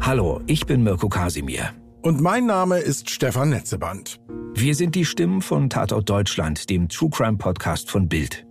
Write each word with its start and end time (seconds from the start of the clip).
Hallo, 0.00 0.40
ich 0.46 0.66
bin 0.66 0.82
Mirko 0.82 1.08
Kasimir. 1.08 1.70
Und 2.02 2.20
mein 2.20 2.46
Name 2.46 2.78
ist 2.78 3.10
Stefan 3.10 3.50
Netzeband. 3.50 4.18
Wir 4.54 4.74
sind 4.74 4.94
die 4.94 5.04
Stimmen 5.04 5.40
von 5.40 5.70
Tatort 5.70 6.10
Deutschland, 6.10 6.68
dem 6.68 6.88
True 6.88 7.10
Crime 7.10 7.38
Podcast 7.38 7.90
von 7.90 8.08
Bild. 8.08 8.44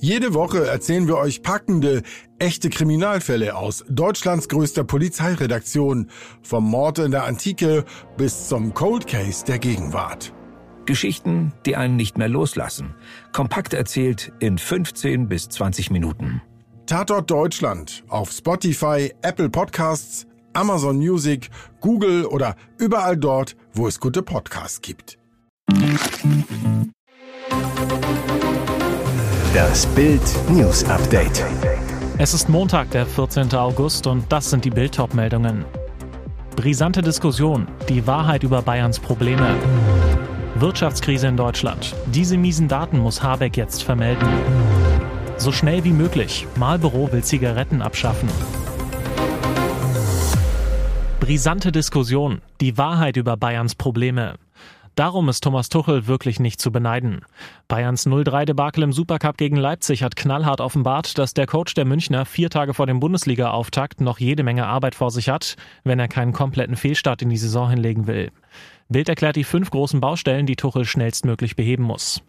Jede 0.00 0.34
Woche 0.34 0.66
erzählen 0.66 1.06
wir 1.06 1.16
euch 1.16 1.42
packende, 1.42 2.02
echte 2.38 2.70
Kriminalfälle 2.70 3.56
aus 3.56 3.84
Deutschlands 3.88 4.48
größter 4.48 4.84
Polizeiredaktion, 4.84 6.10
vom 6.42 6.68
Mord 6.70 6.98
in 6.98 7.10
der 7.10 7.24
Antike 7.24 7.84
bis 8.16 8.48
zum 8.48 8.74
Cold 8.74 9.06
Case 9.06 9.44
der 9.44 9.58
Gegenwart. 9.58 10.32
Geschichten, 10.86 11.52
die 11.66 11.76
einen 11.76 11.96
nicht 11.96 12.18
mehr 12.18 12.28
loslassen. 12.28 12.94
Kompakt 13.32 13.74
erzählt 13.74 14.32
in 14.40 14.58
15 14.58 15.28
bis 15.28 15.48
20 15.48 15.90
Minuten. 15.90 16.42
Tatort 16.86 17.30
Deutschland 17.30 18.04
auf 18.08 18.30
Spotify, 18.30 19.10
Apple 19.22 19.48
Podcasts, 19.48 20.26
Amazon 20.52 20.98
Music, 20.98 21.48
Google 21.80 22.26
oder 22.26 22.56
überall 22.76 23.16
dort, 23.16 23.56
wo 23.72 23.86
es 23.86 23.98
gute 23.98 24.22
Podcasts 24.22 24.82
gibt. 24.82 25.18
Das 29.54 29.86
Bild 29.94 30.20
News 30.50 30.84
Update. 30.84 31.42
Es 32.18 32.34
ist 32.34 32.50
Montag, 32.50 32.90
der 32.90 33.06
14. 33.06 33.54
August 33.54 34.06
und 34.06 34.30
das 34.30 34.50
sind 34.50 34.64
die 34.64 34.70
Bild 34.70 34.98
meldungen 35.14 35.64
Brisante 36.54 37.00
Diskussion, 37.00 37.66
die 37.88 38.06
Wahrheit 38.06 38.42
über 38.42 38.60
Bayerns 38.60 39.00
Probleme. 39.00 39.56
Wirtschaftskrise 40.56 41.28
in 41.28 41.36
Deutschland. 41.36 41.96
Diese 42.06 42.36
miesen 42.36 42.68
Daten 42.68 42.98
muss 42.98 43.22
Habeck 43.22 43.56
jetzt 43.56 43.82
vermelden. 43.82 44.28
So 45.36 45.52
schnell 45.52 45.84
wie 45.84 45.92
möglich. 45.92 46.46
Marlboro 46.56 47.12
will 47.12 47.22
Zigaretten 47.22 47.82
abschaffen. 47.82 48.28
Brisante 51.20 51.72
Diskussion. 51.72 52.40
Die 52.60 52.78
Wahrheit 52.78 53.16
über 53.16 53.36
Bayerns 53.36 53.74
Probleme. 53.74 54.34
Darum 54.94 55.28
ist 55.28 55.42
Thomas 55.42 55.70
Tuchel 55.70 56.06
wirklich 56.06 56.38
nicht 56.38 56.60
zu 56.60 56.70
beneiden. 56.70 57.22
Bayerns 57.66 58.06
0-3-Debakel 58.06 58.84
im 58.84 58.92
Supercup 58.92 59.36
gegen 59.36 59.56
Leipzig 59.56 60.04
hat 60.04 60.14
knallhart 60.14 60.60
offenbart, 60.60 61.18
dass 61.18 61.34
der 61.34 61.46
Coach 61.46 61.74
der 61.74 61.84
Münchner 61.84 62.26
vier 62.26 62.48
Tage 62.48 62.74
vor 62.74 62.86
dem 62.86 63.00
Bundesliga-Auftakt 63.00 64.00
noch 64.00 64.20
jede 64.20 64.44
Menge 64.44 64.66
Arbeit 64.66 64.94
vor 64.94 65.10
sich 65.10 65.28
hat, 65.28 65.56
wenn 65.82 65.98
er 65.98 66.06
keinen 66.06 66.32
kompletten 66.32 66.76
Fehlstart 66.76 67.22
in 67.22 67.28
die 67.28 67.38
Saison 67.38 67.70
hinlegen 67.70 68.06
will. 68.06 68.30
Bild 68.88 69.08
erklärt 69.08 69.34
die 69.34 69.44
fünf 69.44 69.70
großen 69.70 70.00
Baustellen, 70.00 70.46
die 70.46 70.56
Tuchel 70.56 70.84
schnellstmöglich 70.84 71.56
beheben 71.56 71.82
muss. 71.82 72.22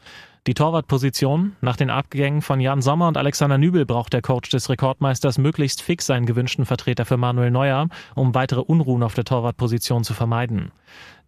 Die 0.47 0.53
Torwartposition. 0.53 1.55
Nach 1.61 1.75
den 1.75 1.89
Abgängen 1.89 2.43
von 2.43 2.59
Jan 2.59 2.83
Sommer 2.83 3.07
und 3.07 3.17
Alexander 3.17 3.57
Nübel 3.57 3.87
braucht 3.87 4.13
der 4.13 4.21
Coach 4.21 4.51
des 4.51 4.69
Rekordmeisters 4.69 5.39
möglichst 5.39 5.81
fix 5.81 6.05
seinen 6.05 6.27
gewünschten 6.27 6.67
Vertreter 6.67 7.03
für 7.03 7.17
Manuel 7.17 7.49
Neuer, 7.49 7.87
um 8.13 8.35
weitere 8.35 8.59
Unruhen 8.59 9.01
auf 9.01 9.15
der 9.15 9.23
Torwartposition 9.23 10.03
zu 10.03 10.13
vermeiden. 10.13 10.71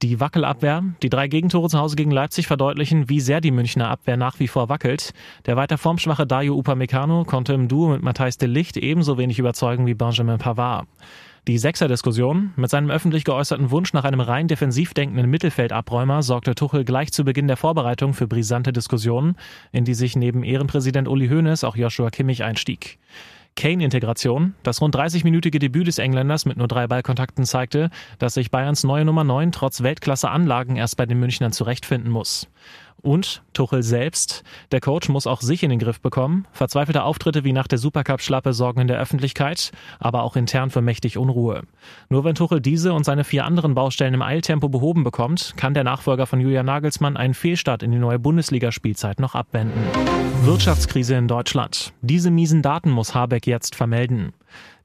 Die 0.04 0.20
Wackelabwehr. 0.20 0.84
Die 1.02 1.10
drei 1.10 1.28
Gegentore 1.28 1.68
zu 1.68 1.80
Hause 1.80 1.96
gegen 1.96 2.12
Leipzig 2.12 2.46
verdeutlichen, 2.46 3.10
wie 3.10 3.20
sehr 3.20 3.42
die 3.42 3.50
Münchner 3.50 3.90
Abwehr 3.90 4.18
nach 4.18 4.40
wie 4.40 4.48
vor 4.48 4.70
wackelt. 4.70 5.14
Der 5.48 5.56
weiter 5.56 5.80
formschwache 5.80 6.28
Dario 6.28 6.56
Upamecano 6.56 7.24
konnte 7.24 7.54
im 7.54 7.68
Duo 7.68 7.90
mit 7.90 8.04
Matthijs 8.04 8.38
de 8.38 8.48
Licht 8.48 8.78
ebenso 8.78 9.18
wenig 9.18 9.40
überzeugen 9.40 9.88
wie 9.88 9.96
Benjamin 9.96 10.38
Pavard. 10.38 10.88
Die 11.48 11.58
Sechser-Diskussion. 11.58 12.52
Mit 12.58 12.70
seinem 12.70 12.92
öffentlich 12.92 13.24
geäußerten 13.24 13.72
Wunsch 13.72 13.94
nach 13.94 14.04
einem 14.04 14.20
rein 14.20 14.50
defensiv 14.50 14.94
denkenden 14.94 15.30
Mittelfeldabräumer 15.30 16.22
sorgte 16.22 16.56
Tuchel 16.56 16.84
gleich 16.84 17.14
zu 17.14 17.24
Beginn 17.24 17.48
der 17.48 17.56
Vorbereitung 17.56 18.14
für 18.14 18.28
brisante 18.28 18.74
Diskussionen, 18.74 19.38
in 19.72 19.86
die 19.86 19.94
sich 19.94 20.18
neben 20.18 20.44
Ehrenpräsident 20.44 21.08
Uli 21.08 21.30
Hoeneß 21.30 21.64
auch 21.64 21.78
Joshua 21.78 22.10
Kimmich 22.10 22.44
einstieg. 22.44 23.00
Kane-Integration. 23.56 24.56
Das 24.64 24.82
rund 24.82 24.94
30-minütige 24.94 25.60
Debüt 25.60 25.88
des 25.88 26.00
Engländers 26.00 26.46
mit 26.46 26.58
nur 26.58 26.68
drei 26.68 26.86
Ballkontakten 26.86 27.46
zeigte, 27.46 27.92
dass 28.20 28.34
sich 28.34 28.52
Bayerns 28.52 28.84
neue 28.84 29.06
Nummer 29.06 29.24
9 29.24 29.54
trotz 29.54 29.82
Weltklasse-Anlagen 29.82 30.76
erst 30.76 30.98
bei 30.98 31.06
den 31.06 31.20
Münchnern 31.20 31.54
zurechtfinden 31.54 32.12
muss. 32.12 32.50
Und 33.02 33.44
Tuchel 33.54 33.84
selbst. 33.84 34.44
Der 34.72 34.82
Coach 34.82 35.10
muss 35.10 35.28
auch 35.28 35.42
sich 35.42 35.64
in 35.64 35.70
den 35.70 35.80
Griff 35.80 36.02
bekommen. 36.02 36.46
Verzweifelte 36.52 37.04
Auftritte 37.04 37.44
wie 37.44 37.54
nach 37.54 37.68
der 37.68 37.78
Supercup-Schlappe 37.78 38.54
sorgen 38.54 38.82
in 38.82 38.88
der 38.88 39.00
Öffentlichkeit, 39.00 39.72
aber 40.00 40.24
auch 40.24 40.36
intern 40.36 40.70
für 40.70 40.82
mächtig 40.82 41.18
Unruhe. 41.18 41.64
Nur 42.10 42.24
wenn 42.24 42.36
Tuchel 42.36 42.60
diese 42.60 42.94
und 42.94 43.04
seine 43.04 43.24
vier 43.24 43.46
anderen 43.46 43.76
Baustellen 43.76 44.14
im 44.14 44.22
Eiltempo 44.22 44.70
behoben 44.70 45.04
bekommt, 45.04 45.54
kann 45.58 45.74
der 45.74 45.84
Nachfolger 45.84 46.26
von 46.26 46.40
Julian 46.40 46.66
Nagelsmann 46.66 47.18
einen 47.18 47.34
Fehlstart 47.34 47.84
in 47.84 47.92
die 47.92 48.00
neue 48.00 48.20
Bundesligaspielzeit 48.20 49.20
noch 49.20 49.36
abwenden. 49.36 49.82
Wirtschaftskrise 50.44 51.16
in 51.16 51.28
Deutschland. 51.28 51.94
Diese 52.02 52.32
miesen 52.32 52.62
Daten 52.62 52.90
muss 52.90 53.14
Habeck 53.14 53.48
jetzt 53.48 53.76
vermelden. 53.76 54.34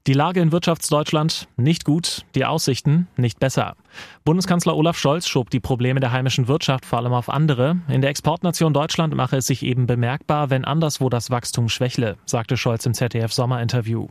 Die 0.05 0.13
Lage 0.13 0.41
in 0.41 0.51
Wirtschaftsdeutschland 0.51 1.47
nicht 1.55 1.85
gut, 1.85 2.25
die 2.35 2.43
Aussichten 2.43 3.07
nicht 3.15 3.39
besser. 3.39 3.77
Bundeskanzler 4.25 4.75
Olaf 4.75 4.97
Scholz 4.97 5.29
schob 5.29 5.49
die 5.49 5.61
Probleme 5.61 6.01
der 6.01 6.11
heimischen 6.11 6.49
Wirtschaft 6.49 6.85
vor 6.85 6.99
allem 6.99 7.13
auf 7.13 7.29
andere. 7.29 7.77
In 7.87 8.01
der 8.01 8.09
Exportnation 8.09 8.73
Deutschland 8.73 9.15
mache 9.15 9.37
es 9.37 9.47
sich 9.47 9.63
eben 9.63 9.87
bemerkbar, 9.87 10.49
wenn 10.49 10.65
anderswo 10.65 11.07
das 11.07 11.29
Wachstum 11.29 11.69
schwächle, 11.69 12.17
sagte 12.25 12.57
Scholz 12.57 12.85
im 12.85 12.93
ZDF-Sommerinterview. 12.93 14.09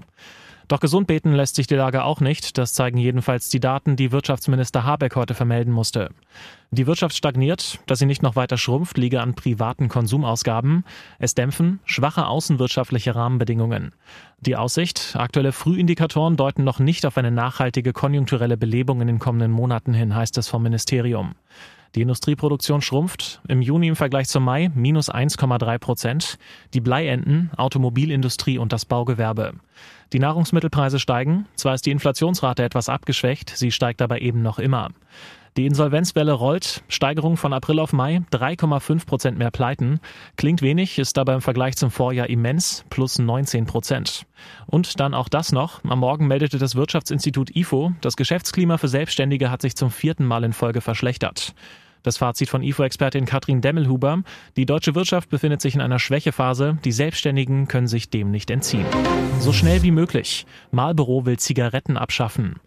Doch 0.73 0.81
gesund 0.81 1.07
beten 1.07 1.35
lässt 1.35 1.57
sich 1.57 1.67
die 1.67 1.75
Lage 1.75 2.03
auch 2.03 2.21
nicht. 2.21 2.57
Das 2.57 2.73
zeigen 2.73 2.97
jedenfalls 2.97 3.51
die 3.51 3.61
Daten, 3.61 3.95
die 3.95 4.11
Wirtschaftsminister 4.11 4.85
Habeck 4.85 5.17
heute 5.17 5.35
vermelden 5.35 5.71
musste. 5.71 6.09
Die 6.71 6.87
Wirtschaft 6.87 7.15
stagniert, 7.15 7.79
dass 7.85 7.99
sie 7.99 8.07
nicht 8.07 8.23
noch 8.23 8.37
weiter 8.37 8.57
schrumpft, 8.57 8.97
liege 8.97 9.21
an 9.21 9.35
privaten 9.35 9.91
Konsumausgaben. 9.91 10.87
Es 11.19 11.35
dämpfen 11.35 11.81
schwache 11.85 12.27
außenwirtschaftliche 12.27 13.15
Rahmenbedingungen. 13.15 13.93
Die 14.41 14.57
Aussicht, 14.57 15.15
aktuelle 15.15 15.53
Frühindikatoren 15.53 16.39
deuten 16.39 16.65
noch 16.65 16.79
nicht 16.79 17.05
auf 17.05 17.19
eine 17.19 17.31
nachhaltige 17.31 17.93
konjunkturelle 17.93 18.57
Belebung 18.57 19.03
in 19.03 19.09
den 19.09 19.19
kommenden 19.19 19.51
Monaten 19.51 19.93
hin, 19.93 20.15
heißt 20.15 20.39
es 20.39 20.49
vom 20.49 20.63
Ministerium. 20.63 21.35
Die 21.95 22.01
Industrieproduktion 22.01 22.81
schrumpft 22.81 23.43
im 23.49 23.61
Juni 23.61 23.89
im 23.89 23.97
Vergleich 23.97 24.29
zum 24.29 24.45
Mai 24.45 24.71
minus 24.75 25.13
1,3 25.13 25.79
Prozent. 25.79 26.39
Die 26.73 26.81
Bleienden, 26.81 27.51
Automobilindustrie 27.57 28.57
und 28.57 28.73
das 28.73 28.87
Baugewerbe. 28.87 29.53
Die 30.15 30.19
Nahrungsmittelpreise 30.19 30.99
steigen. 30.99 31.47
Zwar 31.55 31.75
ist 31.75 31.85
die 31.85 31.91
Inflationsrate 31.91 32.63
etwas 32.63 32.89
abgeschwächt, 32.89 33.51
sie 33.51 33.71
steigt 33.71 34.01
aber 34.01 34.23
eben 34.23 34.43
noch 34.43 34.59
immer. 34.59 34.91
Die 35.59 35.67
Insolvenzwelle 35.67 36.33
rollt. 36.33 36.83
Steigerung 36.89 37.37
von 37.37 37.53
April 37.53 37.79
auf 37.79 37.93
Mai, 37.93 38.23
3,5 38.33 39.05
Prozent 39.05 39.39
mehr 39.39 39.51
Pleiten. 39.51 40.01
Klingt 40.37 40.63
wenig, 40.63 40.99
ist 40.99 41.19
aber 41.19 41.35
im 41.35 41.43
Vergleich 41.43 41.77
zum 41.77 41.91
Vorjahr 41.91 42.31
immens, 42.31 42.87
plus 42.89 43.19
19 43.19 43.67
Prozent. 43.67 44.25
Und 44.67 44.99
dann 44.99 45.13
auch 45.13 45.29
das 45.29 45.53
noch. 45.53 45.85
Am 45.85 45.99
Morgen 45.99 46.27
meldete 46.27 46.57
das 46.57 46.75
Wirtschaftsinstitut 46.75 47.55
IFO, 47.55 47.93
das 48.01 48.17
Geschäftsklima 48.17 48.79
für 48.79 48.89
Selbstständige 48.89 49.51
hat 49.51 49.61
sich 49.61 49.77
zum 49.77 49.91
vierten 49.91 50.25
Mal 50.25 50.45
in 50.45 50.55
Folge 50.55 50.81
verschlechtert. 50.81 51.55
Das 52.03 52.17
Fazit 52.17 52.49
von 52.49 52.63
IFO-Expertin 52.63 53.27
Katrin 53.27 53.61
Demmelhuber. 53.61 54.23
Die 54.57 54.67
deutsche 54.67 54.95
Wirtschaft 54.95 55.31
befindet 55.31 55.61
sich 55.61 55.75
in 55.75 55.81
einer 55.81 55.99
Schwächephase. 55.99 56.79
Die 56.85 56.93
Selbstständigen 56.93 57.69
können 57.69 57.87
sich 57.87 58.11
dem 58.11 58.31
nicht 58.31 58.51
entziehen. 58.51 58.87
So 59.39 59.53
schnell 59.53 59.83
wie 59.83 59.93
möglich. 59.93 60.47
Marlboro 60.73 61.27
will 61.27 61.39
Zigaretten 61.39 61.97
abschaffen. 61.97 62.61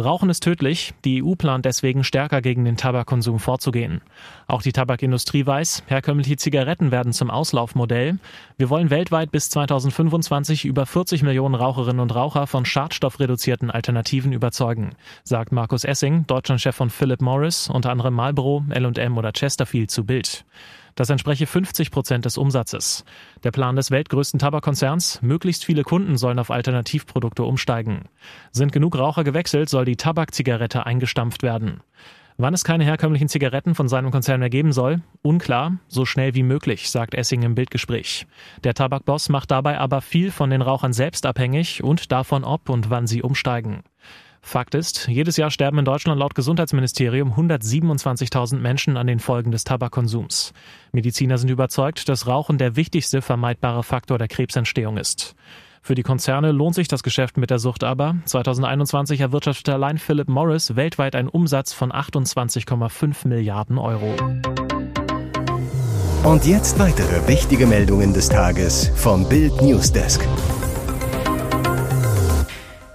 Rauchen 0.00 0.30
ist 0.30 0.42
tödlich. 0.42 0.94
Die 1.04 1.22
EU 1.22 1.34
plant 1.34 1.66
deswegen 1.66 2.02
stärker 2.02 2.40
gegen 2.40 2.64
den 2.64 2.78
Tabakkonsum 2.78 3.38
vorzugehen. 3.38 4.00
Auch 4.46 4.62
die 4.62 4.72
Tabakindustrie 4.72 5.44
weiß, 5.44 5.82
herkömmliche 5.86 6.36
Zigaretten 6.36 6.90
werden 6.90 7.12
zum 7.12 7.30
Auslaufmodell. 7.30 8.18
Wir 8.56 8.70
wollen 8.70 8.88
weltweit 8.88 9.30
bis 9.30 9.50
2025 9.50 10.64
über 10.64 10.86
40 10.86 11.22
Millionen 11.22 11.54
Raucherinnen 11.54 12.00
und 12.00 12.14
Raucher 12.14 12.46
von 12.46 12.64
schadstoffreduzierten 12.64 13.70
Alternativen 13.70 14.32
überzeugen, 14.32 14.94
sagt 15.24 15.52
Markus 15.52 15.84
Essing, 15.84 16.26
Deutschlandchef 16.26 16.74
von 16.74 16.88
Philip 16.88 17.20
Morris, 17.20 17.68
unter 17.68 17.90
anderem 17.90 18.14
Marlboro, 18.14 18.64
L&M 18.70 19.18
oder 19.18 19.32
Chesterfield 19.32 19.90
zu 19.90 20.06
Bild. 20.06 20.46
Das 20.94 21.10
entspreche 21.10 21.46
50 21.46 21.90
Prozent 21.90 22.24
des 22.24 22.36
Umsatzes. 22.36 23.04
Der 23.44 23.50
Plan 23.50 23.76
des 23.76 23.90
weltgrößten 23.90 24.38
Tabakkonzerns, 24.38 25.20
möglichst 25.22 25.64
viele 25.64 25.82
Kunden 25.82 26.16
sollen 26.16 26.38
auf 26.38 26.50
Alternativprodukte 26.50 27.44
umsteigen. 27.44 28.08
Sind 28.50 28.72
genug 28.72 28.98
Raucher 28.98 29.24
gewechselt, 29.24 29.68
soll 29.68 29.84
die 29.84 29.96
Tabakzigarette 29.96 30.84
eingestampft 30.84 31.42
werden. 31.42 31.80
Wann 32.38 32.54
es 32.54 32.64
keine 32.64 32.84
herkömmlichen 32.84 33.28
Zigaretten 33.28 33.74
von 33.74 33.88
seinem 33.88 34.10
Konzern 34.10 34.40
mehr 34.40 34.50
geben 34.50 34.72
soll? 34.72 35.02
Unklar, 35.22 35.78
so 35.86 36.04
schnell 36.04 36.34
wie 36.34 36.42
möglich, 36.42 36.90
sagt 36.90 37.14
Essing 37.14 37.42
im 37.42 37.54
Bildgespräch. 37.54 38.26
Der 38.64 38.74
Tabakboss 38.74 39.28
macht 39.28 39.50
dabei 39.50 39.78
aber 39.78 40.00
viel 40.00 40.30
von 40.30 40.50
den 40.50 40.62
Rauchern 40.62 40.92
selbst 40.92 41.26
abhängig 41.26 41.84
und 41.84 42.10
davon, 42.10 42.44
ob 42.44 42.68
und 42.68 42.90
wann 42.90 43.06
sie 43.06 43.22
umsteigen. 43.22 43.82
Fakt 44.44 44.74
ist, 44.74 45.06
jedes 45.06 45.36
Jahr 45.36 45.50
sterben 45.50 45.78
in 45.78 45.84
Deutschland 45.84 46.18
laut 46.18 46.34
Gesundheitsministerium 46.34 47.32
127.000 47.32 48.58
Menschen 48.58 48.96
an 48.96 49.06
den 49.06 49.20
Folgen 49.20 49.52
des 49.52 49.64
Tabakkonsums. 49.64 50.52
Mediziner 50.90 51.38
sind 51.38 51.48
überzeugt, 51.48 52.08
dass 52.08 52.26
Rauchen 52.26 52.58
der 52.58 52.74
wichtigste 52.74 53.22
vermeidbare 53.22 53.84
Faktor 53.84 54.18
der 54.18 54.28
Krebsentstehung 54.28 54.96
ist. 54.98 55.36
Für 55.80 55.94
die 55.94 56.02
Konzerne 56.02 56.52
lohnt 56.52 56.74
sich 56.74 56.88
das 56.88 57.02
Geschäft 57.02 57.36
mit 57.38 57.50
der 57.50 57.58
Sucht 57.60 57.82
aber. 57.82 58.16
2021 58.24 59.20
erwirtschaftete 59.20 59.72
allein 59.74 59.98
Philip 59.98 60.28
Morris 60.28 60.76
weltweit 60.76 61.14
einen 61.14 61.28
Umsatz 61.28 61.72
von 61.72 61.92
28,5 61.92 63.26
Milliarden 63.26 63.78
Euro. 63.78 64.14
Und 66.24 66.46
jetzt 66.46 66.78
weitere 66.78 67.26
wichtige 67.26 67.66
Meldungen 67.66 68.12
des 68.12 68.28
Tages 68.28 68.92
vom 68.94 69.28
Bild 69.28 69.60
Newsdesk. 69.60 70.20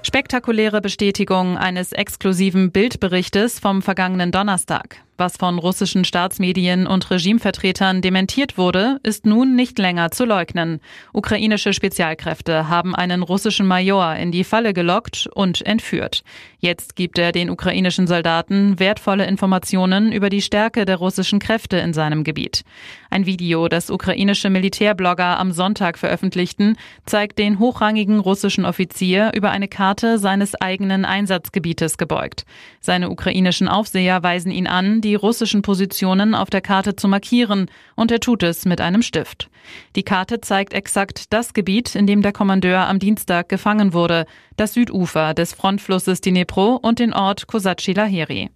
Spektakuläre 0.07 0.79
Bestätigung 0.79 1.57
eines 1.57 1.91
exklusiven 1.91 2.71
Bildberichtes 2.71 3.59
vom 3.59 3.81
vergangenen 3.81 4.31
Donnerstag. 4.31 5.03
Was 5.17 5.35
von 5.35 5.57
russischen 5.57 6.05
Staatsmedien 6.05 6.85
und 6.85 7.09
Regimevertretern 7.09 8.01
dementiert 8.01 8.57
wurde, 8.57 8.99
ist 9.01 9.25
nun 9.25 9.55
nicht 9.55 9.79
länger 9.79 10.11
zu 10.11 10.25
leugnen. 10.25 10.79
Ukrainische 11.11 11.73
Spezialkräfte 11.73 12.69
haben 12.69 12.95
einen 12.95 13.23
russischen 13.23 13.65
Major 13.65 14.15
in 14.15 14.31
die 14.31 14.43
Falle 14.43 14.73
gelockt 14.73 15.27
und 15.33 15.65
entführt. 15.65 16.23
Jetzt 16.59 16.95
gibt 16.95 17.17
er 17.17 17.31
den 17.31 17.49
ukrainischen 17.49 18.05
Soldaten 18.05 18.79
wertvolle 18.79 19.25
Informationen 19.25 20.11
über 20.11 20.29
die 20.29 20.43
Stärke 20.43 20.85
der 20.85 20.97
russischen 20.97 21.39
Kräfte 21.39 21.77
in 21.77 21.93
seinem 21.93 22.23
Gebiet. 22.23 22.63
Ein 23.09 23.25
Video, 23.25 23.67
das 23.67 23.89
ukrainische 23.89 24.49
Militärblogger 24.49 25.39
am 25.39 25.51
Sonntag 25.51 25.97
veröffentlichten, 25.97 26.77
zeigt 27.05 27.39
den 27.39 27.59
hochrangigen 27.59 28.19
russischen 28.19 28.65
Offizier 28.65 29.31
über 29.33 29.49
eine 29.51 29.67
Karte 29.67 30.19
seines 30.19 30.55
eigenen 30.55 31.05
Einsatzgebietes 31.05 31.97
gebeugt. 31.97 32.45
Seine 32.81 33.09
ukrainischen 33.09 33.67
Aufseher 33.67 34.23
weisen 34.23 34.51
ihn 34.51 34.67
an, 34.67 35.01
die 35.01 35.15
russischen 35.15 35.61
Positionen 35.61 36.35
auf 36.35 36.49
der 36.49 36.61
Karte 36.61 36.95
zu 36.95 37.07
markieren, 37.07 37.69
und 37.95 38.11
er 38.11 38.19
tut 38.19 38.43
es 38.43 38.65
mit 38.65 38.81
einem 38.81 39.01
Stift. 39.01 39.49
Die 39.95 40.03
Karte 40.03 40.41
zeigt 40.41 40.73
exakt 40.73 41.33
das 41.33 41.53
Gebiet, 41.53 41.95
in 41.95 42.07
dem 42.07 42.21
der 42.21 42.33
Kommandeur 42.33 42.87
am 42.87 42.99
Dienstag 42.99 43.49
gefangen 43.49 43.93
wurde, 43.93 44.25
das 44.55 44.73
Südufer 44.73 45.33
des 45.33 45.53
Frontflusses 45.53 46.21
Dnipro 46.21 46.75
und 46.75 46.99
den 46.99 47.13
Ort 47.13 47.47
Kosatschi 47.47 47.93
Laheri. 47.93 48.49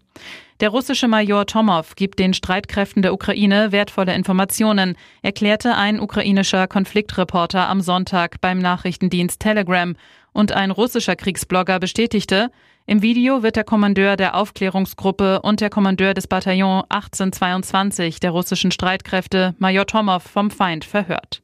Der 0.60 0.70
russische 0.70 1.08
Major 1.08 1.48
Tomov 1.48 1.96
gibt 1.96 2.20
den 2.20 2.34
Streitkräften 2.34 3.02
der 3.02 3.14
Ukraine 3.14 3.72
wertvolle 3.72 4.14
Informationen, 4.14 4.96
erklärte 5.24 5.76
ein 5.76 6.00
ukrainischer 6.00 6.68
Konfliktreporter 6.68 7.68
am 7.68 7.82
Sonntag 7.82 8.40
beim 8.42 8.60
Nachrichtendienst 8.60 9.40
Telegram. 9.40 9.96
Und 10.34 10.52
ein 10.52 10.70
russischer 10.70 11.16
Kriegsblogger 11.16 11.80
bestätigte, 11.80 12.52
im 12.86 13.02
Video 13.02 13.42
wird 13.42 13.56
der 13.56 13.64
Kommandeur 13.64 14.18
der 14.18 14.36
Aufklärungsgruppe 14.36 15.42
und 15.42 15.62
der 15.62 15.70
Kommandeur 15.70 16.14
des 16.14 16.28
Bataillons 16.28 16.84
1822 16.90 18.20
der 18.20 18.32
russischen 18.32 18.72
Streitkräfte, 18.72 19.56
Major 19.60 19.86
Tomov, 19.86 20.24
vom 20.24 20.52
Feind 20.52 20.84
verhört. 20.84 21.42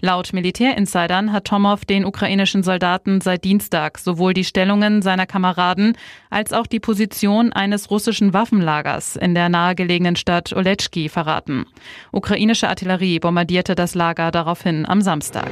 Laut 0.00 0.32
Militärinsidern 0.32 1.32
hat 1.32 1.44
Tomov 1.44 1.84
den 1.84 2.04
ukrainischen 2.04 2.62
Soldaten 2.62 3.20
seit 3.20 3.44
Dienstag 3.44 3.98
sowohl 3.98 4.34
die 4.34 4.44
Stellungen 4.44 5.02
seiner 5.02 5.26
Kameraden 5.26 5.96
als 6.30 6.52
auch 6.52 6.66
die 6.66 6.80
Position 6.80 7.52
eines 7.52 7.90
russischen 7.90 8.32
Waffenlagers 8.32 9.16
in 9.16 9.34
der 9.34 9.48
nahegelegenen 9.48 10.16
Stadt 10.16 10.52
Oletschki 10.52 11.08
verraten. 11.08 11.66
Ukrainische 12.12 12.68
Artillerie 12.68 13.18
bombardierte 13.18 13.74
das 13.74 13.94
Lager 13.94 14.30
daraufhin 14.30 14.86
am 14.86 15.02
Samstag. 15.02 15.50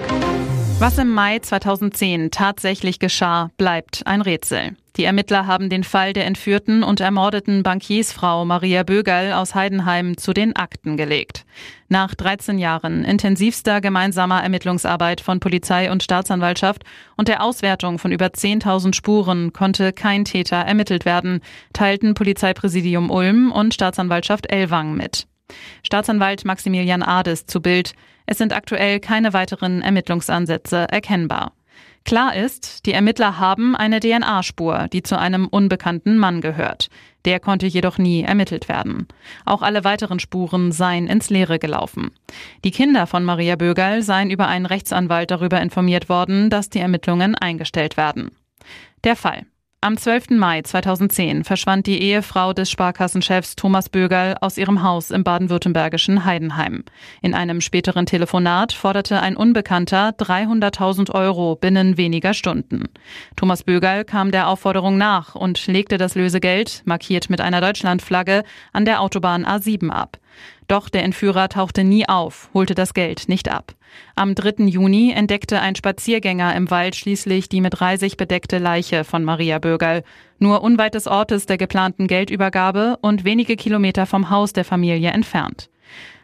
Was 0.81 0.97
im 0.97 1.13
Mai 1.13 1.41
2010 1.41 2.31
tatsächlich 2.31 3.01
geschah, 3.01 3.51
bleibt 3.57 4.07
ein 4.07 4.21
Rätsel. 4.21 4.77
Die 4.97 5.03
Ermittler 5.03 5.49
haben 5.49 5.71
den 5.71 5.83
Fall 5.83 6.13
der 6.13 6.25
entführten 6.27 6.85
und 6.85 7.01
ermordeten 7.01 7.65
Bankiersfrau 7.65 8.45
Maria 8.45 8.85
Bögerl 8.85 9.33
aus 9.33 9.57
Heidenheim 9.57 10.17
zu 10.17 10.33
den 10.33 10.55
Akten 10.55 10.97
gelegt. 10.97 11.45
Nach 11.89 12.15
13 12.15 12.59
Jahren 12.59 13.05
intensivster 13.05 13.81
gemeinsamer 13.81 14.41
Ermittlungsarbeit 14.41 15.21
von 15.21 15.41
Polizei 15.41 15.91
und 15.91 16.05
Staatsanwaltschaft 16.05 16.85
und 17.17 17.27
der 17.27 17.43
Auswertung 17.43 17.99
von 17.99 18.13
über 18.13 18.27
10.000 18.27 18.95
Spuren 18.95 19.53
konnte 19.53 19.93
kein 19.93 20.25
Täter 20.25 20.59
ermittelt 20.59 21.05
werden, 21.05 21.41
teilten 21.73 22.15
Polizeipräsidium 22.15 23.11
Ulm 23.11 23.51
und 23.51 23.75
Staatsanwaltschaft 23.75 24.47
Ellwang 24.47 24.95
mit. 24.95 25.27
Staatsanwalt 25.83 26.45
Maximilian 26.45 27.03
Ades 27.03 27.47
zu 27.47 27.61
Bild. 27.61 27.95
Es 28.31 28.37
sind 28.37 28.53
aktuell 28.53 29.01
keine 29.01 29.33
weiteren 29.33 29.81
Ermittlungsansätze 29.81 30.87
erkennbar. 30.91 31.53
Klar 32.05 32.37
ist, 32.37 32.85
die 32.85 32.93
Ermittler 32.93 33.39
haben 33.39 33.75
eine 33.75 34.01
DNA-Spur, 34.01 34.89
die 34.93 35.03
zu 35.03 35.19
einem 35.19 35.47
unbekannten 35.47 36.19
Mann 36.19 36.43
gehört. 36.43 36.89
Der 37.25 37.41
konnte 37.41 37.67
jedoch 37.67 37.97
nie 37.97 38.23
ermittelt 38.23 38.69
werden. 38.69 39.09
Auch 39.47 39.63
alle 39.63 39.83
weiteren 39.83 40.21
Spuren 40.21 40.73
seien 40.73 41.07
ins 41.07 41.31
Leere 41.31 41.59
gelaufen. 41.59 42.11
Die 42.65 42.71
Kinder 42.71 43.07
von 43.07 43.25
Maria 43.25 43.57
Bögerl 43.57 44.03
seien 44.03 44.29
über 44.29 44.47
einen 44.47 44.67
Rechtsanwalt 44.67 45.31
darüber 45.31 45.63
informiert 45.63 46.11
worden, 46.11 46.51
dass 46.51 46.69
die 46.69 46.81
Ermittlungen 46.81 47.35
eingestellt 47.35 47.97
werden. 47.97 48.31
Der 49.05 49.17
Fall. 49.17 49.47
Am 49.81 49.97
12. 49.97 50.31
Mai 50.31 50.63
2010 50.63 51.45
verschwand 51.45 51.87
die 51.87 52.03
Ehefrau 52.03 52.53
des 52.53 52.69
Sparkassenchefs 52.69 53.55
Thomas 53.55 53.89
Bögerl 53.89 54.35
aus 54.41 54.59
ihrem 54.59 54.83
Haus 54.83 55.13
im 55.13 55.23
baden-württembergischen 55.23 56.25
Heidenheim. 56.25 56.83
In 57.23 57.33
einem 57.33 57.61
späteren 57.61 58.05
Telefonat 58.05 58.73
forderte 58.73 59.23
ein 59.23 59.37
Unbekannter 59.37 60.09
300.000 60.19 61.13
Euro 61.15 61.55
binnen 61.55 61.97
weniger 61.97 62.35
Stunden. 62.35 62.89
Thomas 63.37 63.63
Bögerl 63.63 64.05
kam 64.05 64.33
der 64.33 64.49
Aufforderung 64.49 64.99
nach 64.99 65.37
und 65.37 65.65
legte 65.69 65.97
das 65.97 66.17
Lösegeld, 66.17 66.83
markiert 66.85 67.31
mit 67.31 67.41
einer 67.41 67.61
Deutschlandflagge, 67.61 68.43
an 68.73 68.85
der 68.85 69.01
Autobahn 69.01 69.47
A7 69.47 69.91
ab. 69.91 70.19
Doch 70.67 70.89
der 70.89 71.05
Entführer 71.05 71.49
tauchte 71.49 71.85
nie 71.85 72.09
auf, 72.09 72.51
holte 72.55 72.75
das 72.75 72.95
Geld 72.95 73.29
nicht 73.29 73.51
ab. 73.51 73.75
Am 74.15 74.35
3. 74.35 74.65
Juni 74.67 75.13
entdeckte 75.13 75.61
ein 75.61 75.75
Spaziergänger 75.75 76.55
im 76.55 76.71
Wald 76.71 76.97
schließlich 76.97 77.49
die 77.49 77.61
mit 77.61 77.81
Reisig 77.81 78.17
bedeckte 78.17 78.59
Leiche 78.59 79.05
von 79.05 79.25
Maria 79.25 79.59
Bürgerl, 79.59 80.05
nur 80.39 80.63
unweit 80.63 80.95
des 80.95 81.07
Ortes 81.07 81.47
der 81.47 81.59
geplanten 81.59 82.07
Geldübergabe 82.07 82.99
und 83.01 83.25
wenige 83.25 83.57
Kilometer 83.57 84.07
vom 84.07 84.31
Haus 84.31 84.53
der 84.53 84.65
Familie 84.65 85.11
entfernt. 85.11 85.71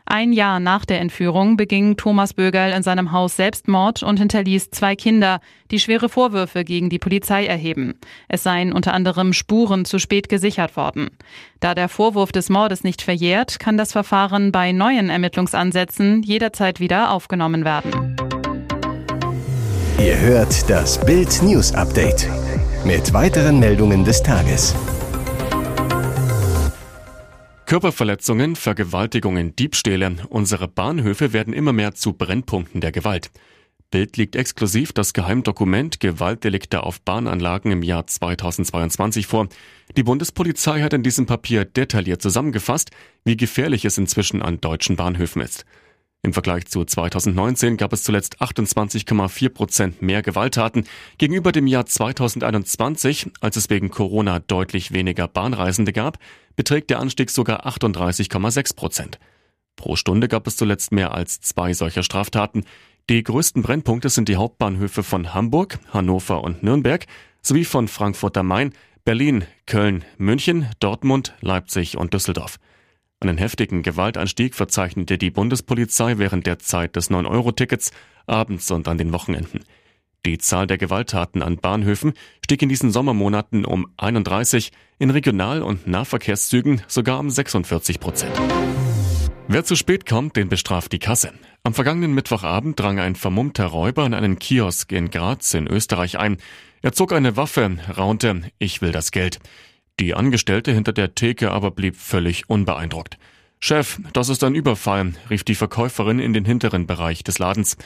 Ein 0.06 0.34
Jahr 0.34 0.60
nach 0.60 0.84
der 0.84 1.00
Entführung 1.00 1.56
beging 1.56 1.96
Thomas 1.96 2.34
Bögerl 2.34 2.72
in 2.72 2.82
seinem 2.82 3.10
Haus 3.12 3.36
Selbstmord 3.36 4.02
und 4.02 4.18
hinterließ 4.18 4.70
zwei 4.70 4.96
Kinder, 4.96 5.40
die 5.70 5.80
schwere 5.80 6.10
Vorwürfe 6.10 6.62
gegen 6.62 6.90
die 6.90 6.98
Polizei 6.98 7.46
erheben. 7.46 7.94
Es 8.28 8.42
seien 8.42 8.74
unter 8.74 8.92
anderem 8.92 9.32
Spuren 9.32 9.86
zu 9.86 9.98
spät 9.98 10.28
gesichert 10.28 10.76
worden. 10.76 11.08
Da 11.60 11.74
der 11.74 11.88
Vorwurf 11.88 12.32
des 12.32 12.50
Mordes 12.50 12.84
nicht 12.84 13.00
verjährt, 13.00 13.58
kann 13.58 13.78
das 13.78 13.92
Verfahren 13.92 14.52
bei 14.52 14.72
neuen 14.72 15.08
Ermittlungsansätzen 15.08 16.22
jederzeit 16.22 16.80
wieder 16.80 17.10
aufgenommen 17.10 17.64
werden. 17.64 18.16
Ihr 19.98 20.20
hört 20.20 20.68
das 20.68 21.02
Bild 21.02 21.42
News 21.42 21.72
Update 21.72 22.28
mit 22.84 23.14
weiteren 23.14 23.58
Meldungen 23.58 24.04
des 24.04 24.22
Tages. 24.22 24.74
Körperverletzungen, 27.66 28.56
Vergewaltigungen, 28.56 29.56
Diebstähle. 29.56 30.16
Unsere 30.28 30.68
Bahnhöfe 30.68 31.32
werden 31.32 31.54
immer 31.54 31.72
mehr 31.72 31.94
zu 31.94 32.12
Brennpunkten 32.12 32.82
der 32.82 32.92
Gewalt. 32.92 33.30
Bild 33.90 34.18
liegt 34.18 34.36
exklusiv 34.36 34.92
das 34.92 35.14
Geheimdokument 35.14 35.98
Gewaltdelikte 35.98 36.82
auf 36.82 37.00
Bahnanlagen 37.00 37.72
im 37.72 37.82
Jahr 37.82 38.06
2022 38.06 39.26
vor. 39.26 39.48
Die 39.96 40.02
Bundespolizei 40.02 40.82
hat 40.82 40.92
in 40.92 41.02
diesem 41.02 41.24
Papier 41.24 41.64
detailliert 41.64 42.20
zusammengefasst, 42.20 42.90
wie 43.24 43.36
gefährlich 43.36 43.84
es 43.86 43.96
inzwischen 43.96 44.42
an 44.42 44.60
deutschen 44.60 44.96
Bahnhöfen 44.96 45.40
ist. 45.40 45.64
Im 46.24 46.32
Vergleich 46.32 46.64
zu 46.64 46.86
2019 46.86 47.76
gab 47.76 47.92
es 47.92 48.02
zuletzt 48.02 48.40
28,4 48.40 49.50
Prozent 49.50 50.00
mehr 50.00 50.22
Gewalttaten 50.22 50.86
gegenüber 51.18 51.52
dem 51.52 51.66
Jahr 51.66 51.84
2021, 51.84 53.30
als 53.42 53.56
es 53.56 53.68
wegen 53.68 53.90
Corona 53.90 54.38
deutlich 54.38 54.92
weniger 54.92 55.28
Bahnreisende 55.28 55.92
gab, 55.92 56.16
beträgt 56.56 56.88
der 56.88 57.00
Anstieg 57.00 57.28
sogar 57.28 57.66
38,6 57.66 58.74
Prozent. 58.74 59.18
Pro 59.76 59.96
Stunde 59.96 60.28
gab 60.28 60.46
es 60.46 60.56
zuletzt 60.56 60.92
mehr 60.92 61.12
als 61.12 61.42
zwei 61.42 61.74
solcher 61.74 62.02
Straftaten. 62.02 62.64
Die 63.10 63.22
größten 63.22 63.60
Brennpunkte 63.60 64.08
sind 64.08 64.30
die 64.30 64.36
Hauptbahnhöfe 64.36 65.02
von 65.02 65.34
Hamburg, 65.34 65.78
Hannover 65.92 66.42
und 66.42 66.62
Nürnberg 66.62 67.04
sowie 67.42 67.66
von 67.66 67.86
Frankfurt 67.86 68.38
am 68.38 68.46
Main, 68.46 68.72
Berlin, 69.04 69.44
Köln, 69.66 70.06
München, 70.16 70.70
Dortmund, 70.80 71.34
Leipzig 71.42 71.98
und 71.98 72.14
Düsseldorf. 72.14 72.58
Einen 73.20 73.38
heftigen 73.38 73.82
Gewaltanstieg 73.82 74.54
verzeichnete 74.54 75.18
die 75.18 75.30
Bundespolizei 75.30 76.18
während 76.18 76.46
der 76.46 76.58
Zeit 76.58 76.96
des 76.96 77.10
9-Euro-Tickets 77.10 77.92
abends 78.26 78.70
und 78.70 78.88
an 78.88 78.98
den 78.98 79.12
Wochenenden. 79.12 79.64
Die 80.26 80.38
Zahl 80.38 80.66
der 80.66 80.78
Gewalttaten 80.78 81.42
an 81.42 81.58
Bahnhöfen 81.58 82.14
stieg 82.42 82.62
in 82.62 82.70
diesen 82.70 82.90
Sommermonaten 82.90 83.66
um 83.66 83.86
31, 83.98 84.72
in 84.98 85.10
Regional- 85.10 85.62
und 85.62 85.86
Nahverkehrszügen 85.86 86.82
sogar 86.88 87.20
um 87.20 87.28
46 87.28 88.00
Prozent. 88.00 88.32
Wer 89.48 89.64
zu 89.64 89.76
spät 89.76 90.06
kommt, 90.06 90.36
den 90.36 90.48
bestraft 90.48 90.92
die 90.92 90.98
Kasse. 90.98 91.32
Am 91.62 91.74
vergangenen 91.74 92.14
Mittwochabend 92.14 92.80
drang 92.80 92.98
ein 92.98 93.14
vermummter 93.14 93.66
Räuber 93.66 94.06
in 94.06 94.14
einen 94.14 94.38
Kiosk 94.38 94.90
in 94.92 95.10
Graz 95.10 95.52
in 95.52 95.66
Österreich 95.66 96.18
ein. 96.18 96.38
Er 96.80 96.92
zog 96.92 97.12
eine 97.12 97.36
Waffe, 97.36 97.76
raunte, 97.94 98.42
ich 98.58 98.80
will 98.80 98.92
das 98.92 99.10
Geld. 99.10 99.40
Die 100.00 100.14
Angestellte 100.14 100.72
hinter 100.72 100.92
der 100.92 101.14
Theke 101.14 101.52
aber 101.52 101.70
blieb 101.70 101.96
völlig 101.96 102.50
unbeeindruckt. 102.50 103.16
Chef, 103.60 104.00
das 104.12 104.28
ist 104.28 104.42
ein 104.42 104.56
Überfall, 104.56 105.12
rief 105.30 105.44
die 105.44 105.54
Verkäuferin 105.54 106.18
in 106.18 106.32
den 106.32 106.44
hinteren 106.44 106.86
Bereich 106.86 107.22
des 107.22 107.38
Ladens. 107.38 107.76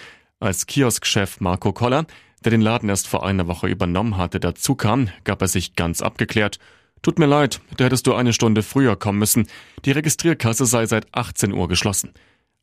Als 0.41 0.67
Kioskchef 0.67 1.41
Marco 1.41 1.73
Koller, 1.73 2.07
der 2.45 2.51
den 2.51 2.63
Laden 2.63 2.89
erst 2.89 3.09
vor 3.09 3.27
einer 3.27 3.47
Woche 3.47 3.69
übernommen 3.69 4.17
hatte, 4.17 4.41
dazukam, 4.41 5.11
gab 5.25 5.43
er 5.43 5.49
sich 5.49 5.77
ganz 5.77 6.01
abgeklärt. 6.01 6.59
Tut 7.03 7.19
mir 7.19 7.27
leid, 7.27 7.61
da 7.77 7.85
hättest 7.85 8.07
du 8.07 8.15
eine 8.15 8.33
Stunde 8.33 8.63
früher 8.63 8.97
kommen 8.97 9.19
müssen. 9.19 9.47
Die 9.85 9.93
Registrierkasse 9.93 10.65
sei 10.65 10.87
seit 10.87 11.15
18 11.15 11.53
Uhr 11.53 11.69
geschlossen. 11.69 12.13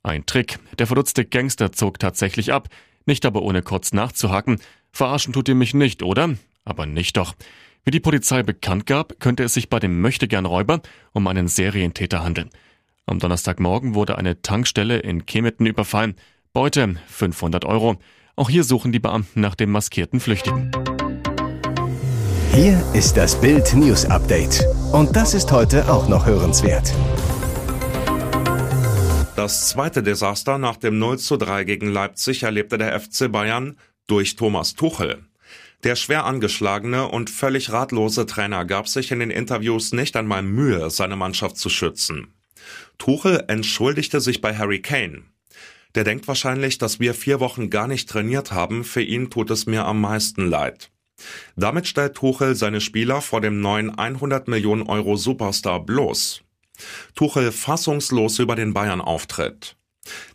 Ein 0.01 0.25
Trick. 0.25 0.59
Der 0.79 0.87
verdutzte 0.87 1.23
Gangster 1.23 1.71
zog 1.71 1.99
tatsächlich 1.99 2.51
ab, 2.51 2.67
nicht 3.05 3.25
aber 3.25 3.43
ohne 3.43 3.61
kurz 3.61 3.93
nachzuhaken. 3.93 4.59
Verarschen 4.91 5.33
tut 5.33 5.47
ihr 5.47 5.55
mich 5.55 5.73
nicht, 5.73 6.03
oder? 6.03 6.35
Aber 6.63 6.85
nicht 6.85 7.17
doch. 7.17 7.35
Wie 7.87 7.91
die 7.91 7.99
Polizei 7.99 8.41
bekannt 8.41 8.87
gab, 8.87 9.19
könnte 9.19 9.43
es 9.43 9.53
sich 9.53 9.69
bei 9.69 9.79
dem 9.79 10.01
Möchtegern-Räuber 10.01 10.81
um 11.13 11.27
einen 11.27 11.47
Serientäter 11.47 12.23
handeln. 12.23 12.49
Am 13.05 13.19
Donnerstagmorgen 13.19 13.93
wurde 13.93 14.17
eine 14.17 14.41
Tankstelle 14.41 14.97
in 14.97 15.27
Kemeten 15.27 15.67
überfallen. 15.67 16.15
Beute 16.51 16.95
500 17.09 17.63
Euro. 17.63 17.97
Auch 18.35 18.49
hier 18.49 18.63
suchen 18.63 18.91
die 18.91 18.97
Beamten 18.97 19.39
nach 19.39 19.53
dem 19.53 19.69
maskierten 19.69 20.19
Flüchtigen. 20.19 20.71
Hier 22.53 22.83
ist 22.95 23.17
das 23.17 23.39
Bild 23.39 23.75
News 23.75 24.05
Update. 24.05 24.65
Und 24.91 25.15
das 25.15 25.35
ist 25.35 25.51
heute 25.51 25.87
auch 25.87 26.09
noch 26.09 26.25
hörenswert. 26.25 26.91
Das 29.35 29.69
zweite 29.69 30.01
Desaster 30.01 30.57
nach 30.57 30.77
dem 30.77 30.97
0 30.97 31.19
zu 31.19 31.37
3 31.37 31.65
gegen 31.65 31.89
Leipzig 31.89 32.41
erlebte 32.41 32.79
der 32.79 32.99
FC 32.99 33.31
Bayern 33.31 33.77
durch 34.07 34.35
Thomas 34.37 34.73
Tuchel. 34.73 35.23
Der 35.83 35.95
schwer 35.95 36.25
angeschlagene 36.25 37.07
und 37.07 37.29
völlig 37.29 37.71
ratlose 37.71 38.25
Trainer 38.25 38.65
gab 38.65 38.87
sich 38.87 39.11
in 39.11 39.19
den 39.19 39.29
Interviews 39.29 39.91
nicht 39.91 40.15
einmal 40.15 40.41
Mühe, 40.41 40.89
seine 40.89 41.15
Mannschaft 41.15 41.57
zu 41.57 41.69
schützen. 41.69 42.33
Tuchel 42.97 43.43
entschuldigte 43.47 44.21
sich 44.21 44.41
bei 44.41 44.55
Harry 44.55 44.81
Kane. 44.81 45.23
Der 45.93 46.03
denkt 46.03 46.27
wahrscheinlich, 46.27 46.77
dass 46.77 46.99
wir 46.99 47.13
vier 47.13 47.39
Wochen 47.39 47.69
gar 47.69 47.87
nicht 47.87 48.09
trainiert 48.09 48.51
haben, 48.51 48.83
für 48.83 49.01
ihn 49.01 49.29
tut 49.29 49.49
es 49.51 49.65
mir 49.65 49.85
am 49.85 50.01
meisten 50.01 50.47
leid. 50.47 50.91
Damit 51.55 51.87
stellt 51.87 52.15
Tuchel 52.15 52.55
seine 52.55 52.81
Spieler 52.81 53.21
vor 53.21 53.41
dem 53.41 53.61
neuen 53.61 53.97
100 53.97 54.47
Millionen 54.47 54.83
Euro 54.83 55.15
Superstar 55.15 55.85
bloß. 55.85 56.41
Tuchel 57.15 57.51
fassungslos 57.53 58.39
über 58.39 58.55
den 58.55 58.73
Bayern-Auftritt. 58.73 59.77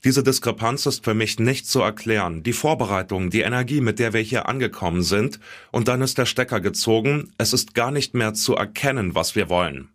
Diese 0.04 0.22
Diskrepanz 0.22 0.86
ist 0.86 1.04
für 1.04 1.14
mich 1.14 1.38
nicht 1.38 1.66
zu 1.66 1.80
erklären. 1.80 2.42
Die 2.42 2.52
Vorbereitung, 2.52 3.30
die 3.30 3.42
Energie, 3.42 3.80
mit 3.80 3.98
der 3.98 4.12
wir 4.12 4.20
hier 4.20 4.48
angekommen 4.48 5.02
sind, 5.02 5.40
und 5.70 5.88
dann 5.88 6.02
ist 6.02 6.18
der 6.18 6.26
Stecker 6.26 6.60
gezogen, 6.60 7.32
es 7.38 7.52
ist 7.52 7.74
gar 7.74 7.90
nicht 7.90 8.14
mehr 8.14 8.34
zu 8.34 8.54
erkennen, 8.54 9.14
was 9.14 9.36
wir 9.36 9.48
wollen. 9.48 9.90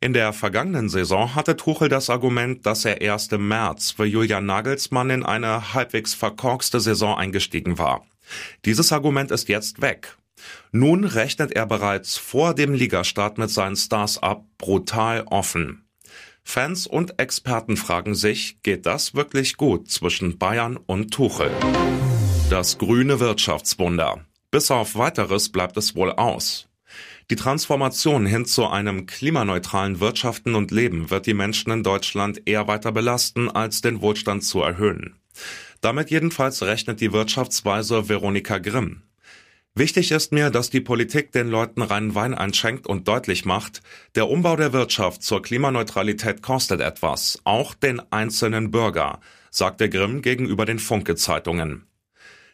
In 0.00 0.14
der 0.14 0.32
vergangenen 0.32 0.88
Saison 0.88 1.36
hatte 1.36 1.56
Tuchel 1.56 1.88
das 1.88 2.10
Argument, 2.10 2.66
dass 2.66 2.84
er 2.84 3.00
erst 3.00 3.32
im 3.32 3.46
März 3.46 3.92
für 3.92 4.04
Julian 4.04 4.46
Nagelsmann 4.46 5.10
in 5.10 5.22
eine 5.22 5.74
halbwegs 5.74 6.12
verkorkste 6.12 6.80
Saison 6.80 7.16
eingestiegen 7.16 7.78
war. 7.78 8.04
Dieses 8.64 8.90
Argument 8.92 9.30
ist 9.30 9.48
jetzt 9.48 9.80
weg. 9.80 10.16
Nun 10.72 11.04
rechnet 11.04 11.52
er 11.52 11.66
bereits 11.66 12.16
vor 12.16 12.54
dem 12.54 12.74
Ligastart 12.74 13.38
mit 13.38 13.50
seinen 13.50 13.76
Stars 13.76 14.20
ab, 14.20 14.44
brutal 14.58 15.22
offen. 15.28 15.81
Fans 16.44 16.86
und 16.86 17.18
Experten 17.18 17.76
fragen 17.76 18.14
sich, 18.14 18.62
geht 18.62 18.84
das 18.86 19.14
wirklich 19.14 19.56
gut 19.56 19.90
zwischen 19.90 20.38
Bayern 20.38 20.76
und 20.76 21.12
Tuchel? 21.12 21.50
Das 22.50 22.78
grüne 22.78 23.20
Wirtschaftswunder. 23.20 24.26
Bis 24.50 24.70
auf 24.70 24.96
weiteres 24.96 25.48
bleibt 25.50 25.76
es 25.76 25.94
wohl 25.94 26.12
aus. 26.12 26.68
Die 27.30 27.36
Transformation 27.36 28.26
hin 28.26 28.44
zu 28.44 28.66
einem 28.66 29.06
klimaneutralen 29.06 30.00
Wirtschaften 30.00 30.54
und 30.54 30.70
Leben 30.70 31.08
wird 31.10 31.26
die 31.26 31.32
Menschen 31.32 31.72
in 31.72 31.82
Deutschland 31.82 32.42
eher 32.46 32.68
weiter 32.68 32.92
belasten, 32.92 33.48
als 33.48 33.80
den 33.80 34.02
Wohlstand 34.02 34.44
zu 34.44 34.60
erhöhen. 34.60 35.16
Damit 35.80 36.10
jedenfalls 36.10 36.62
rechnet 36.62 37.00
die 37.00 37.12
Wirtschaftsweise 37.12 38.08
Veronika 38.08 38.58
Grimm. 38.58 39.02
Wichtig 39.74 40.10
ist 40.10 40.32
mir, 40.32 40.50
dass 40.50 40.68
die 40.68 40.82
Politik 40.82 41.32
den 41.32 41.48
Leuten 41.48 41.80
reinen 41.80 42.14
Wein 42.14 42.34
einschenkt 42.34 42.86
und 42.86 43.08
deutlich 43.08 43.46
macht, 43.46 43.80
der 44.14 44.28
Umbau 44.28 44.54
der 44.54 44.74
Wirtschaft 44.74 45.22
zur 45.22 45.40
Klimaneutralität 45.40 46.42
kostet 46.42 46.82
etwas, 46.82 47.40
auch 47.44 47.72
den 47.72 48.02
einzelnen 48.12 48.70
Bürger, 48.70 49.20
sagte 49.50 49.88
Grimm 49.88 50.20
gegenüber 50.20 50.66
den 50.66 50.78
Funke-Zeitungen. 50.78 51.86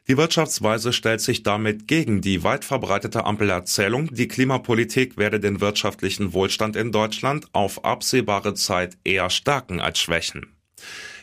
Die 0.07 0.17
Wirtschaftsweise 0.17 0.93
stellt 0.93 1.21
sich 1.21 1.43
damit 1.43 1.89
gegen 1.89 2.21
die 2.21 2.45
weit 2.45 2.65
verbreitete 2.65 3.25
Ampelerzählung, 3.25 4.15
die 4.15 4.29
Klimapolitik 4.29 5.19
werde 5.19 5.41
den 5.41 5.61
wirtschaftlichen 5.61 6.33
Wohlstand 6.33 6.77
in 6.77 6.93
Deutschland 6.93 7.49
auf 7.53 7.85
absehbare 7.85 8.55
Zeit 8.55 8.97
eher 9.03 9.29
stärken 9.29 9.81
als 9.81 9.99
schwächen. 9.99 10.57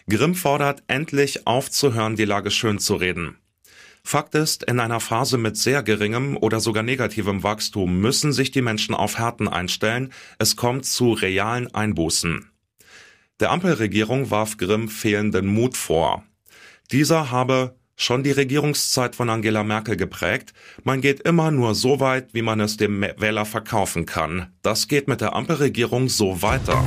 Grimm 0.08 0.36
fordert 0.36 0.84
endlich 0.88 1.48
aufzuhören, 1.48 2.18
die 2.18 2.26
Lage 2.26 2.52
schön 2.52 2.80
zu 2.80 2.96
reden. 2.96 3.38
Fakt 4.08 4.36
ist, 4.36 4.62
in 4.62 4.80
einer 4.80 5.00
Phase 5.00 5.40
mit 5.40 5.58
sehr 5.58 5.82
geringem 5.82 6.38
oder 6.38 6.60
sogar 6.60 6.84
negativem 6.84 7.42
Wachstum 7.42 8.00
müssen 8.00 8.34
sich 8.34 8.52
die 8.52 8.62
Menschen 8.62 8.94
auf 8.94 9.18
Härten 9.18 9.48
einstellen, 9.48 10.14
es 10.38 10.56
kommt 10.56 10.86
zu 10.86 11.14
realen 11.14 11.74
Einbußen. 11.74 12.52
Der 13.40 13.50
Ampelregierung 13.50 14.30
warf 14.30 14.58
Grimm 14.58 14.90
fehlenden 14.90 15.48
Mut 15.48 15.76
vor. 15.76 16.24
Dieser 16.92 17.32
habe 17.32 17.78
schon 17.96 18.22
die 18.22 18.32
Regierungszeit 18.32 19.16
von 19.16 19.28
Angela 19.28 19.64
Merkel 19.64 19.98
geprägt. 19.98 20.54
Man 20.84 21.02
geht 21.02 21.22
immer 21.22 21.50
nur 21.50 21.74
so 21.74 22.00
weit, 22.00 22.32
wie 22.34 22.44
man 22.44 22.60
es 22.60 22.78
dem 22.78 23.02
Wähler 23.02 23.46
verkaufen 23.46 24.06
kann. 24.06 24.54
Das 24.62 24.88
geht 24.88 25.08
mit 25.08 25.20
der 25.20 25.34
Ampelregierung 25.36 26.10
so 26.10 26.44
weiter. 26.44 26.84